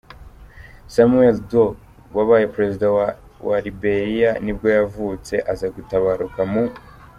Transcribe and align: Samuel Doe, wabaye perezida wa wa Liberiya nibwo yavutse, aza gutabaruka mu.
Samuel 0.95 1.35
Doe, 1.49 1.77
wabaye 2.17 2.45
perezida 2.55 2.87
wa 2.97 3.07
wa 3.47 3.57
Liberiya 3.65 4.29
nibwo 4.43 4.67
yavutse, 4.77 5.33
aza 5.51 5.67
gutabaruka 5.75 6.41
mu. 6.51 6.63